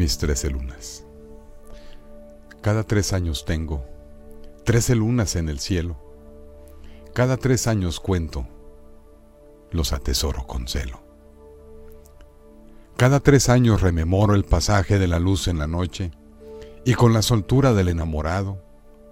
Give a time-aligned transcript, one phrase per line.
[0.00, 1.04] mis trece lunas.
[2.62, 3.84] Cada tres años tengo
[4.64, 5.98] trece lunas en el cielo.
[7.12, 8.48] Cada tres años cuento,
[9.70, 11.02] los atesoro con celo.
[12.96, 16.12] Cada tres años rememoro el pasaje de la luz en la noche
[16.86, 18.64] y con la soltura del enamorado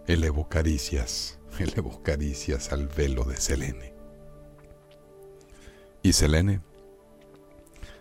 [0.07, 3.93] elevo caricias, elevo caricias al velo de Selene.
[6.03, 6.63] Y Selene,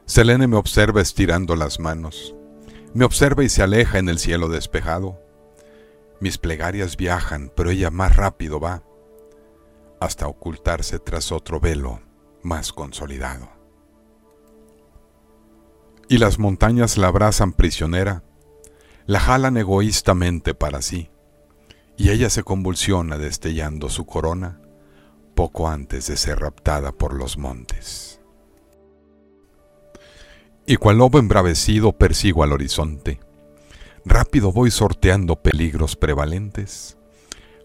[0.06, 2.34] Selene me observa estirando las manos,
[2.94, 5.22] me observa y se aleja en el cielo despejado.
[6.20, 8.84] Mis plegarias viajan, pero ella más rápido va,
[10.00, 12.02] hasta ocultarse tras otro velo
[12.44, 13.50] más consolidado.
[16.10, 18.24] Y las montañas la abrazan prisionera,
[19.06, 21.10] la jalan egoístamente para sí,
[21.98, 24.62] y ella se convulsiona destellando su corona
[25.36, 28.17] poco antes de ser raptada por los montes.
[30.70, 33.22] Y cual lobo embravecido persigo al horizonte.
[34.04, 36.98] Rápido voy sorteando peligros prevalentes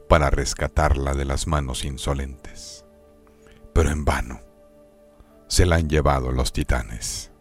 [0.09, 2.85] para rescatarla de las manos insolentes.
[3.75, 4.41] Pero en vano
[5.49, 7.33] se la han llevado los titanes.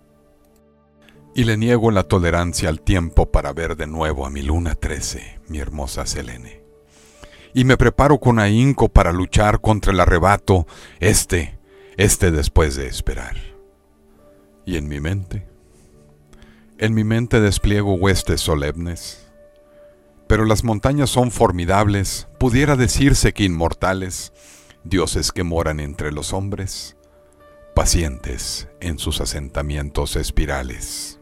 [1.36, 5.40] Y le niego la tolerancia al tiempo para ver de nuevo a mi luna trece,
[5.48, 6.64] mi hermosa Selene.
[7.54, 10.66] Y me preparo con ahínco para luchar contra el arrebato,
[11.00, 11.60] este,
[11.98, 13.36] este después de esperar.
[14.66, 15.51] Y en mi mente
[16.82, 19.32] en mi mente despliego huestes solemnes.
[20.28, 24.34] Pero las montañas son formidables, pudiera decirse que inmortales,
[24.84, 26.98] dioses que moran entre los hombres,
[27.76, 31.20] pacientes en sus asentamientos espirales.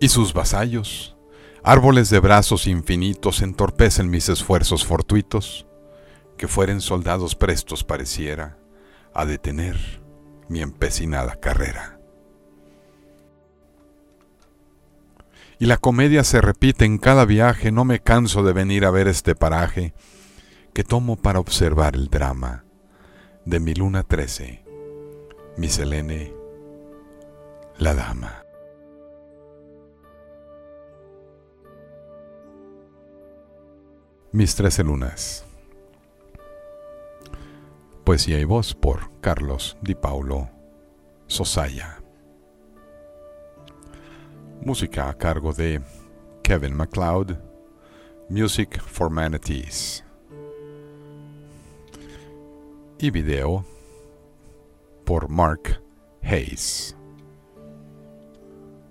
[0.00, 1.16] Y sus vasallos,
[1.62, 5.66] árboles de brazos infinitos, entorpecen mis esfuerzos fortuitos,
[6.36, 8.58] que fueren soldados prestos pareciera
[9.14, 10.02] a detener
[10.50, 12.01] mi empecinada carrera.
[15.62, 19.06] Y la comedia se repite en cada viaje, no me canso de venir a ver
[19.06, 19.94] este paraje
[20.74, 22.64] que tomo para observar el drama
[23.44, 24.64] de mi luna trece,
[25.56, 26.34] mi Selene,
[27.78, 28.44] la dama.
[34.32, 35.44] Mis trece lunas.
[38.02, 40.50] Poesía y voz por Carlos Di Paulo
[41.28, 42.01] Sosaya.
[44.64, 45.82] Música a cargo de
[46.44, 47.36] Kevin MacLeod.
[48.28, 50.04] Music for Manatees.
[53.00, 53.64] Y video
[55.04, 55.82] por Mark
[56.22, 56.94] Hayes.